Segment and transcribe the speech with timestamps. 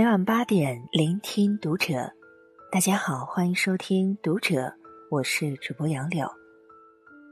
[0.00, 2.10] 每晚八点，聆听读者。
[2.72, 4.72] 大家好，欢迎收听读者，
[5.10, 6.26] 我是主播杨柳。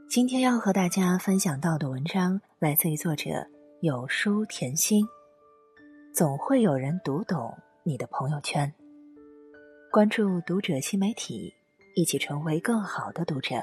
[0.07, 3.31] 今天要和大家分享到的文章来自于作者
[3.81, 5.03] 有书甜心。
[6.13, 8.71] 总会有人读懂你的朋友圈。
[9.91, 11.51] 关注读者新媒体，
[11.95, 13.55] 一起成为更好的读者。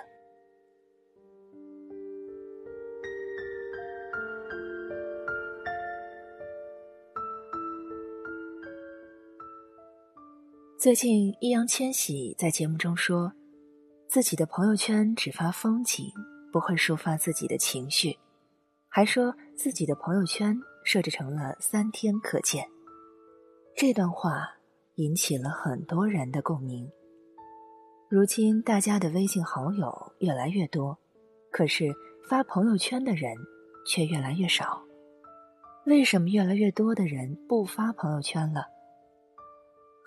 [10.86, 13.32] 最近，易烊千玺在节目中说，
[14.08, 16.12] 自己的朋友圈只发风景，
[16.52, 18.16] 不会抒发自己的情绪，
[18.88, 22.64] 还说自己的朋友圈设置成了三天可见。
[23.74, 24.48] 这段话
[24.94, 26.88] 引起了很多人的共鸣。
[28.08, 30.96] 如今，大家的微信好友越来越多，
[31.50, 31.92] 可是
[32.30, 33.34] 发朋友圈的人
[33.84, 34.80] 却越来越少。
[35.84, 38.75] 为什么越来越多的人不发朋友圈了？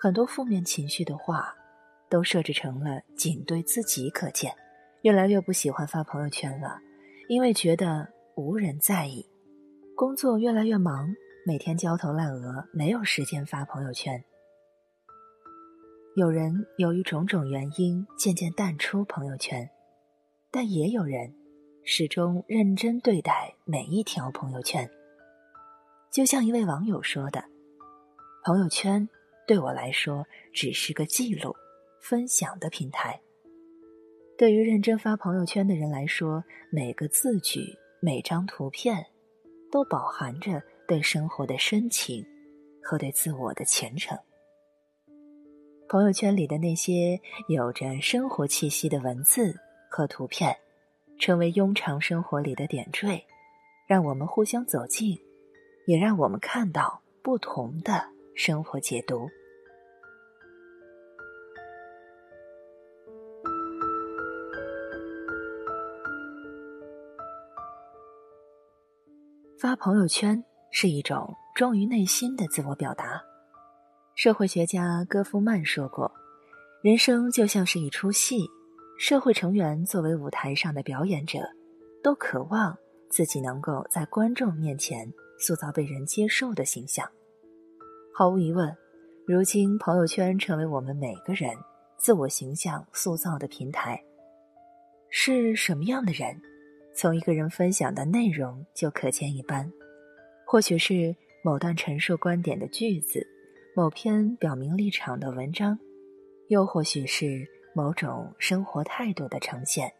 [0.02, 1.54] 很多负面情绪的话，
[2.08, 4.50] 都设置成了仅对自己可见，
[5.02, 6.80] 越来越不喜欢发朋友圈了，
[7.28, 9.28] 因为觉得无人在意。
[9.94, 11.06] 工作越来越忙，
[11.44, 14.24] 每天焦头烂额，没有时间发朋友圈。
[16.16, 19.68] 有人由于种种原因渐渐淡出朋友圈，
[20.50, 21.34] 但也有人
[21.84, 24.90] 始终认真对待每一条朋友圈。
[26.10, 27.44] 就像一位网友说的
[28.46, 29.06] ：“朋友圈。”
[29.50, 31.52] 对我来说，只是个记录、
[32.00, 33.20] 分享的平台。
[34.38, 39.04] 对于认真发朋友圈的人来说，每个字句、每张图片，
[39.68, 42.24] 都饱含着对生活的深情
[42.80, 44.16] 和对自我的虔诚。
[45.88, 49.52] 朋友圈里的那些有着生活气息的文字
[49.90, 50.56] 和图片，
[51.18, 53.20] 成为庸常生活里的点缀，
[53.88, 55.18] 让我们互相走近，
[55.88, 59.28] 也让我们看到不同的生活解读。
[69.60, 73.22] 发朋友圈是一种忠于内心的自我表达。
[74.14, 76.10] 社会学家戈夫曼说过
[76.82, 78.38] ：“人生就像是一出戏，
[78.98, 81.40] 社会成员作为舞台上的表演者，
[82.02, 82.74] 都渴望
[83.10, 85.06] 自己能够在观众面前
[85.38, 87.06] 塑造被人接受的形象。”
[88.16, 88.74] 毫无疑问，
[89.26, 91.54] 如今朋友圈成为我们每个人
[91.98, 94.02] 自我形象塑造的平台。
[95.10, 96.40] 是什么样的人？
[96.94, 99.70] 从一个人分享的内容就可见一斑，
[100.46, 103.26] 或许是某段陈述观点的句子，
[103.74, 105.78] 某篇表明立场的文章，
[106.48, 109.92] 又或许是某种生活态度的呈现。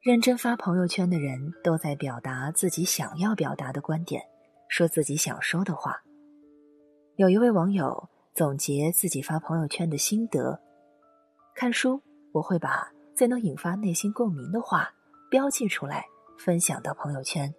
[0.00, 4.22] 认真发朋友圈的人都在表达自己想要表达的观点，
[4.68, 6.00] 说自己想说的话。
[7.16, 10.58] 有一位网友总结自己发朋友圈的心得：
[11.54, 12.00] 看书，
[12.32, 14.90] 我会把最能引发内心共鸣的话。
[15.30, 16.04] 标记出来，
[16.36, 17.54] 分享到朋友圈。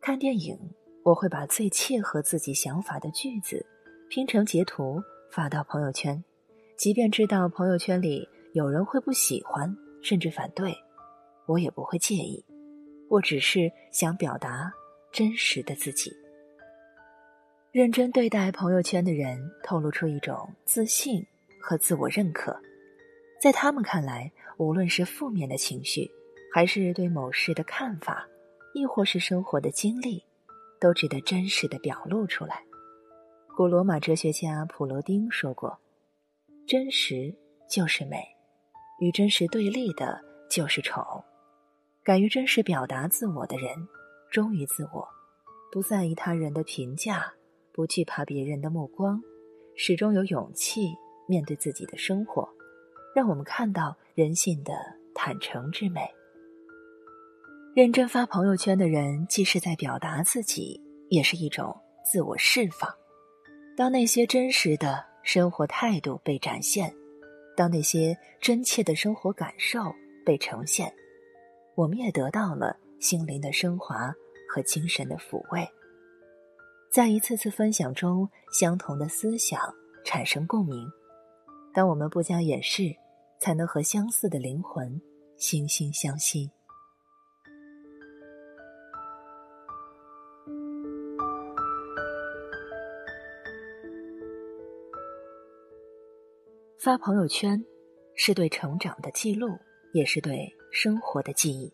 [0.00, 0.58] 看电影，
[1.04, 3.66] 我会把最切合自己想法的句子
[4.08, 4.98] 拼成截图
[5.30, 6.24] 发到朋友圈，
[6.78, 10.74] 即便知道朋友圈里有人会不喜欢，甚至反对，
[11.46, 12.42] 我也不会介意。
[13.10, 14.72] 我只是想表达
[15.12, 16.10] 真实的自己。
[17.70, 21.22] 认真对待朋友圈的人，透露出一种自信
[21.60, 22.58] 和自我认可，
[23.42, 26.10] 在他们看来，无论是负面的情绪。
[26.58, 28.26] 还是对某事的看法，
[28.74, 30.20] 亦或是生活的经历，
[30.80, 32.64] 都值得真实的表露出来。
[33.56, 35.78] 古罗马哲学家普罗丁说过
[36.66, 37.32] ：“真实
[37.70, 38.24] 就是美，
[38.98, 40.20] 与真实对立的
[40.50, 41.00] 就是丑。”
[42.02, 43.70] 敢于真实表达自我的人，
[44.28, 45.06] 忠于自我，
[45.70, 47.32] 不在意他人的评价，
[47.72, 49.22] 不惧怕别人的目光，
[49.76, 50.92] 始终有勇气
[51.28, 52.48] 面对自己的生活，
[53.14, 54.72] 让我们看到人性的
[55.14, 56.00] 坦诚之美。
[57.78, 61.72] 认真发朋友圈的人，既是在表达自己，也是一种
[62.04, 62.92] 自我释放。
[63.76, 66.92] 当那些真实的生活态度被展现，
[67.56, 69.94] 当那些真切的生活感受
[70.26, 70.92] 被呈现，
[71.76, 74.12] 我们也得到了心灵的升华
[74.52, 75.64] 和精神的抚慰。
[76.90, 79.60] 在一次次分享中，相同的思想
[80.04, 80.84] 产生共鸣。
[81.72, 82.92] 当我们不加掩饰，
[83.38, 85.00] 才能和相似的灵魂
[85.38, 86.50] 惺惺相惜。
[96.88, 97.62] 发朋友圈，
[98.14, 99.58] 是对成长的记录，
[99.92, 101.70] 也是对生活的记忆。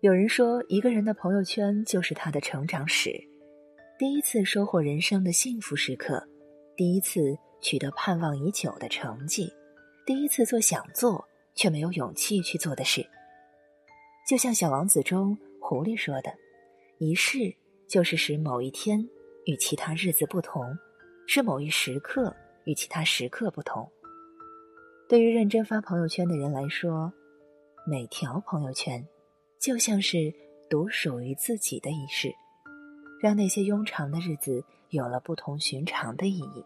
[0.00, 3.12] 有人说，一个人的朋友圈就是他的成长史。
[3.98, 6.26] 第一次收获人生的幸福时刻，
[6.74, 9.52] 第一次取得盼望已久的成绩，
[10.06, 11.22] 第一次做想做
[11.54, 13.06] 却没有勇气去做的事。
[14.26, 16.32] 就像《小王子》中狐狸说的
[16.96, 17.54] ：“一试
[17.86, 19.06] 就是使某一天
[19.44, 20.64] 与其他日子不同，
[21.26, 22.34] 是某一时刻
[22.64, 23.86] 与其他时刻不同。”
[25.08, 27.12] 对于认真发朋友圈的人来说，
[27.86, 29.06] 每条朋友圈
[29.58, 30.32] 就像是
[30.68, 32.30] 独属于自己的仪式，
[33.20, 34.64] 让那些庸常的日子。
[34.90, 36.64] 有了不同寻常的意义。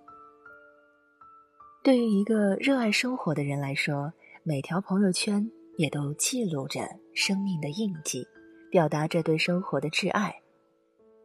[1.83, 4.13] 对于一个热爱生活的人来说，
[4.45, 8.25] 每条朋友圈也都记录着生命的印记，
[8.71, 10.33] 表达着对生活的挚爱。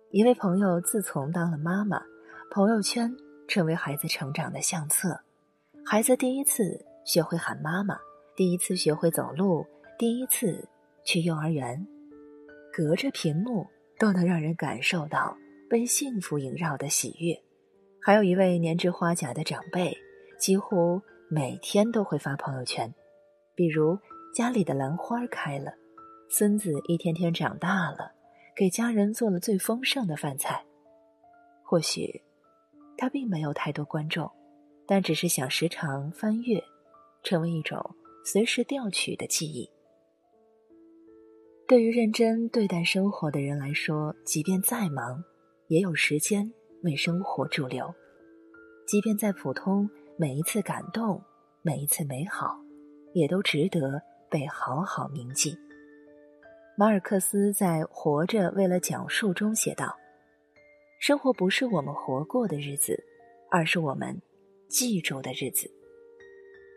[0.09, 2.01] 一位朋友自从当了妈妈，
[2.49, 3.15] 朋友圈
[3.47, 5.19] 成为孩子成长的相册。
[5.85, 7.97] 孩子第一次学会喊妈妈，
[8.35, 9.65] 第一次学会走路，
[9.97, 10.67] 第一次
[11.05, 11.87] 去幼儿园，
[12.73, 13.65] 隔着屏幕
[13.97, 15.35] 都能让人感受到。
[15.69, 17.37] 被幸福萦绕的喜悦，
[18.01, 19.97] 还有一位年至花甲的长辈，
[20.39, 22.93] 几乎每天都会发朋友圈，
[23.53, 23.97] 比如
[24.33, 25.73] 家里的兰花开了，
[26.29, 28.13] 孙子一天天长大了，
[28.55, 30.63] 给家人做了最丰盛的饭菜。
[31.63, 32.23] 或许
[32.97, 34.31] 他并没有太多观众，
[34.85, 36.63] 但只是想时常翻阅，
[37.27, 37.77] 成为一种
[38.23, 39.69] 随时调取的记忆。
[41.67, 45.21] 对于认真对待生活的人来说，即便再忙。
[45.67, 46.49] 也有时间
[46.83, 47.93] 为生活驻留，
[48.87, 51.21] 即便再普通，每一次感动，
[51.61, 52.57] 每一次美好，
[53.13, 55.53] 也都值得被好好铭记。
[56.77, 59.93] 马尔克斯在《活着为了讲述》中写道
[61.01, 63.03] ：“生活不是我们活过的日子，
[63.51, 64.21] 而是我们
[64.69, 65.69] 记住的日子。”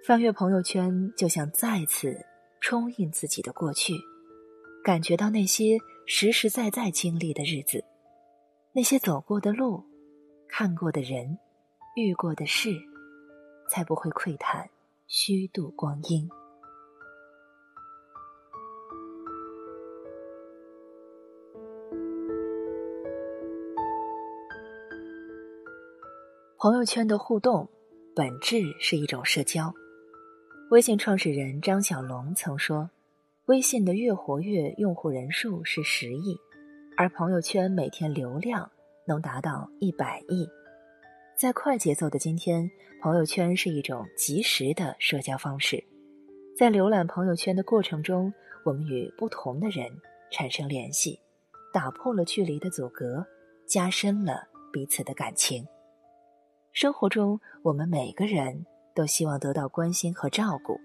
[0.07, 2.25] 翻阅朋友圈，就像再次
[2.59, 3.93] 冲印自己的过去，
[4.83, 7.85] 感觉到那些实实在在经历的日子。
[8.73, 9.85] 那些走过的路，
[10.49, 11.39] 看过的人，
[11.97, 12.71] 遇过的事，
[13.69, 14.71] 才不会喟叹
[15.07, 16.27] 虚度光阴。
[26.57, 27.69] 朋友圈的互动
[28.15, 29.73] 本质是一种社交。
[30.71, 32.89] 微信创始人张小龙曾说
[33.47, 36.39] ：“微信的月活跃用户人数是十亿。”
[36.97, 38.71] 而朋友圈每天流量
[39.05, 40.49] 能达到一百亿，
[41.37, 42.71] 在快节奏的今天，
[43.03, 45.83] 朋友圈是一种及时的社交方式。
[46.57, 48.33] 在浏览朋友圈的过程中，
[48.65, 49.91] 我们与不同的人
[50.31, 51.19] 产生联系，
[51.73, 53.27] 打破了距离的阻隔，
[53.67, 55.67] 加深了彼此的感情。
[56.73, 58.65] 生活中，我们每个人
[58.95, 60.81] 都希望得到关心和照顾，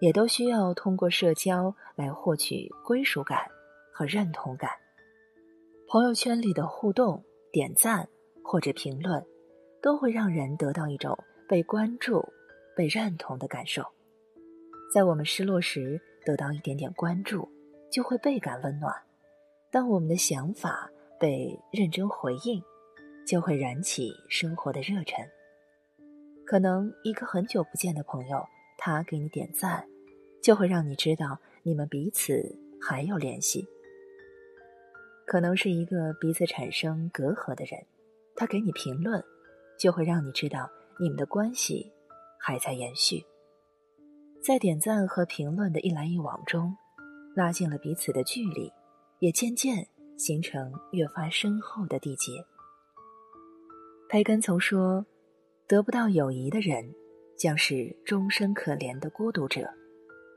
[0.00, 3.38] 也都需要通过社交来获取归属感
[3.92, 4.70] 和认同感。
[5.88, 7.22] 朋友圈里的互动、
[7.52, 8.08] 点赞
[8.42, 9.24] 或者评论，
[9.80, 11.16] 都会让人得到一种
[11.48, 12.24] 被关注、
[12.74, 13.84] 被认同的感受。
[14.92, 17.48] 在我们失落时得到一点点关注，
[17.90, 18.92] 就会倍感温暖；
[19.70, 20.90] 当我们的想法
[21.20, 22.62] 被认真回应，
[23.26, 25.24] 就会燃起生活的热忱。
[26.46, 28.46] 可能一个很久不见的朋友，
[28.78, 29.84] 他给你点赞，
[30.40, 33.66] 就会让你知道你们彼此还有联系。
[35.26, 37.84] 可能是一个彼此产生隔阂的人，
[38.36, 39.22] 他给你评论，
[39.76, 41.92] 就会让你知道你们的关系
[42.38, 43.26] 还在延续。
[44.40, 46.76] 在点赞和评论的一来一往中，
[47.34, 48.72] 拉近了彼此的距离，
[49.18, 52.46] 也渐渐形成越发深厚的缔结。
[54.08, 55.04] 培根曾说
[55.68, 56.94] ：“得不到友谊的人，
[57.36, 59.62] 将是终身可怜的孤独者；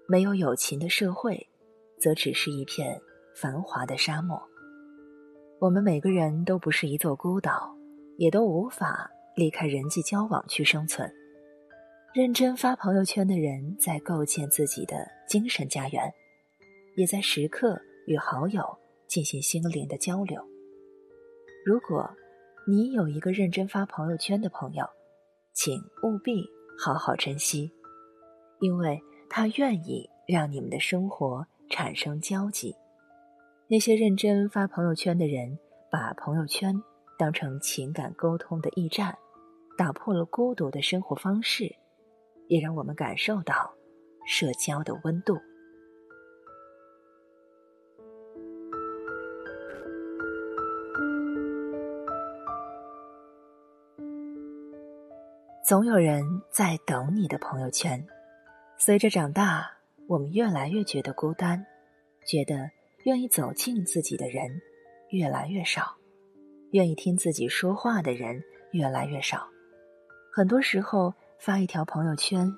[0.07, 1.47] 没有友情的社会，
[1.99, 2.99] 则只是一片
[3.35, 4.41] 繁华的沙漠。”
[5.61, 7.75] 我们每个人都不是一座孤岛，
[8.17, 11.13] 也都无法离开人际交往去生存。
[12.11, 16.11] 认真发朋友圈的人，在构建自己的精神家园，
[16.95, 18.63] 也在时刻与好友
[19.05, 20.41] 进行心灵的交流。
[21.63, 22.09] 如果
[22.67, 24.83] 你有一个认真发朋友圈的朋友，
[25.61, 27.69] 请务必好好珍惜，
[28.61, 28.97] 因为
[29.29, 32.73] 他愿意让你们的生活产生交集。
[33.67, 35.59] 那些认真发朋友圈的人，
[35.91, 36.73] 把朋友圈
[37.17, 39.17] 当成情感沟通的驿站，
[39.77, 41.75] 打破了孤独的生活方式，
[42.47, 43.73] 也让我们感受到
[44.25, 45.35] 社交的温度。
[55.69, 58.03] 总有人在等你的朋友圈。
[58.79, 59.69] 随着长大，
[60.07, 61.63] 我们越来越觉得孤单，
[62.25, 62.71] 觉得。
[63.03, 64.49] 愿意走近自己的人
[65.09, 65.95] 越来越少，
[66.71, 69.47] 愿意听自己说话的人越来越少。
[70.33, 72.51] 很多时候发一条朋友圈，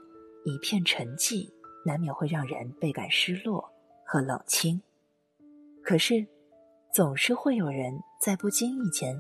[0.46, 1.52] 一片沉寂，
[1.86, 3.70] 难免会让人倍感失落
[4.06, 4.82] 和冷清。
[5.84, 6.26] 可是，
[6.94, 9.20] 总是会有人在不经意间，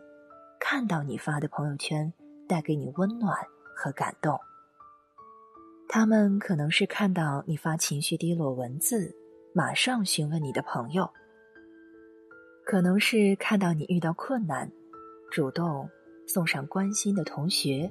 [0.61, 2.13] 看到你发的朋友圈，
[2.47, 3.37] 带给你温暖
[3.81, 4.39] 和感动。
[5.89, 9.15] 他们可能是看到你发情绪低落文字，
[9.53, 11.05] 马上询问你的朋友；
[12.63, 14.71] 可能是看到你遇到困难，
[15.31, 15.89] 主动
[16.27, 17.89] 送上关心的同学；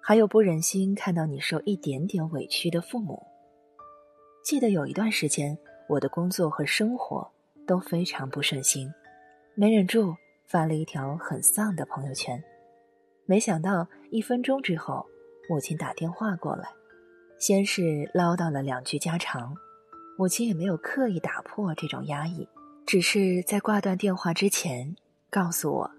[0.00, 3.26] 还有不忍心看到你受一点点委屈的父母。
[4.44, 5.58] 记得有一段时间，
[5.88, 7.28] 我的工作和生活。
[7.66, 8.90] 都非常不顺心，
[9.54, 12.42] 没忍住发了一条很丧的朋友圈。
[13.28, 15.06] 没想到一分钟之后，
[15.50, 16.66] 母亲打电话过来，
[17.38, 19.54] 先是唠叨了两句家常，
[20.16, 22.48] 母亲也没有刻意打破这种压抑，
[22.86, 24.96] 只是在挂断电话之前
[25.28, 25.90] 告诉我：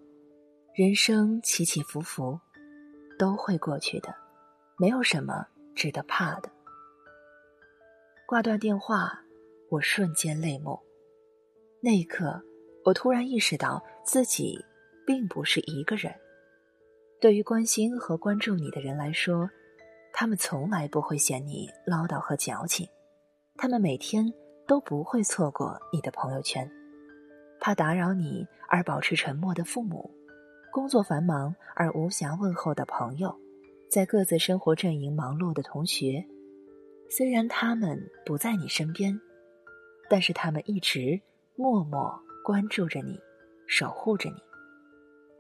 [0.74, 2.40] 人生起起伏伏，
[3.20, 4.12] 都会过去的，
[4.80, 5.46] 没有什么
[5.76, 6.50] 值得怕的。
[8.26, 9.22] 挂断电话，
[9.70, 10.80] 我瞬间泪目。
[11.80, 12.42] 那一刻，
[12.86, 14.66] 我突然意识到自己
[15.06, 16.12] 并不是一个人。
[17.22, 19.50] 对于关心和关注你的人来说，
[20.14, 22.88] 他们从来不会嫌你唠叨和矫情，
[23.58, 24.34] 他们每天
[24.66, 26.70] 都不会错过你的朋友圈。
[27.60, 30.10] 怕打扰你而保持沉默的父母，
[30.72, 33.38] 工作繁忙而无暇问候的朋友，
[33.92, 36.26] 在各自生活阵营忙碌的同学，
[37.10, 39.20] 虽然他们不在你身边，
[40.10, 41.20] 但是他们一直。
[41.58, 43.20] 默默关注着你，
[43.68, 44.38] 守护着你。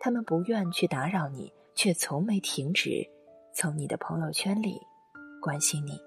[0.01, 3.07] 他们不愿去打扰你，却从没停止
[3.55, 4.77] 从你的朋友圈里
[5.41, 5.97] 关心你。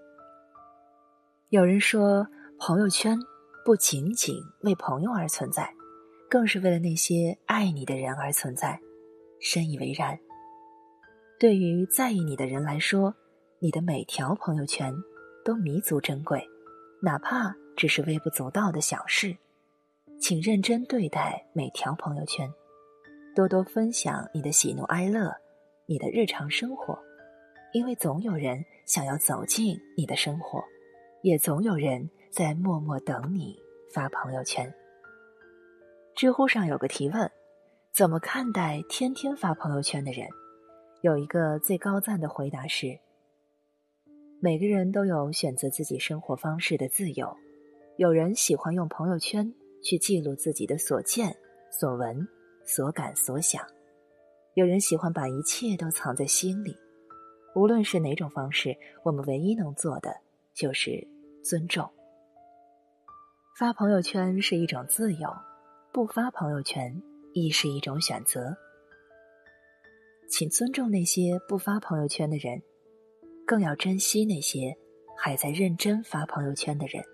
[1.49, 2.26] 有人说，
[2.59, 3.19] 朋友圈
[3.64, 5.73] 不仅仅为朋友而存在，
[6.29, 8.79] 更是为了那些爱你的人而存在。
[9.41, 10.19] 深以为然。
[11.41, 13.14] 对于在意你的人来说，
[13.59, 14.95] 你的每条朋友圈
[15.43, 16.47] 都弥足珍贵，
[17.00, 19.35] 哪怕只是微不足道的小事。
[20.21, 22.52] 请认真对待每条朋友圈，
[23.35, 25.35] 多多分享你的喜怒哀乐，
[25.92, 26.99] 你的日常生活，
[27.75, 30.64] 因为总有人想要走进你的生活，
[31.20, 33.58] 也总有人在默默等你
[33.92, 34.72] 发朋友圈。
[36.16, 37.30] 知乎上有个提问：
[37.92, 40.26] 怎么看待天天发朋友圈的人？
[41.02, 42.99] 有一个最高赞的回答是：
[44.40, 47.37] 每个人都有选择自己生活方式的自由，
[47.99, 49.52] 有人喜欢用朋友圈。
[49.82, 51.37] 去记录自己的所见、
[51.68, 52.26] 所闻、
[52.64, 53.66] 所感、所想。
[54.54, 56.76] 有人喜欢把一切都藏在心里。
[57.54, 60.14] 无论是哪种方式，我们唯一能做的
[60.54, 61.06] 就是
[61.42, 61.88] 尊重。
[63.59, 65.28] 发朋友圈是一种自由，
[65.92, 68.56] 不发朋友圈亦是一种选择。
[70.28, 72.62] 请尊重那些不发朋友圈的人，
[73.47, 74.76] 更要珍惜那些
[75.18, 77.04] 还在认真发朋友圈的人，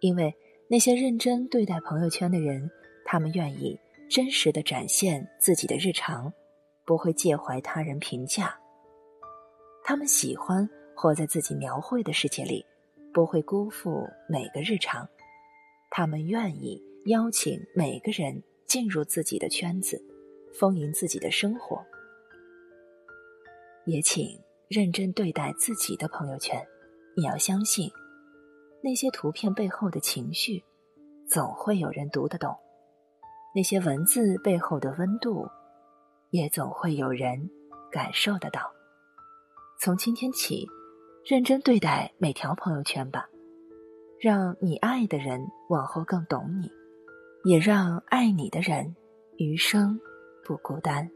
[0.00, 0.34] 因为。
[0.66, 2.70] 那些认真对待朋友圈的人，
[3.04, 3.78] 他们愿意
[4.08, 6.32] 真实的展现自己的日常，
[6.84, 8.58] 不会介怀他人评价。
[9.82, 12.64] 他们喜欢活在自己描绘的世界里，
[13.12, 15.08] 不会辜负每个日常。
[15.90, 20.02] 他们愿意邀请每个人进入自己的圈子，
[20.52, 21.84] 丰盈自己的生活。
[23.84, 26.66] 也请认真对待自己的朋友圈，
[27.16, 27.90] 你要相信。
[28.82, 30.62] 那些图片背后的情绪，
[31.26, 32.50] 总会有人读得懂；
[33.54, 35.46] 那些文字背后的温度，
[36.34, 37.48] 也总会有人
[37.92, 38.72] 感受得到。
[39.78, 40.66] 从今天起，
[41.24, 43.28] 认真对待每条朋友圈吧，
[44.18, 46.68] 让你爱的人往后更懂你，
[47.48, 48.96] 也让爱你的人
[49.36, 50.00] 余生
[50.44, 51.08] 不孤单。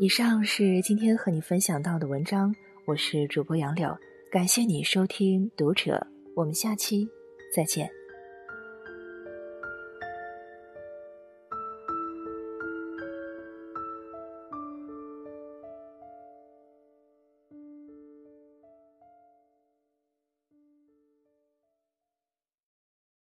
[0.00, 2.52] 以上是今天和你分享到的文章，
[2.88, 3.96] 我是主播杨柳，
[4.30, 6.06] 感谢你收听读者，
[6.36, 7.08] 我们下期
[7.52, 7.99] 再见。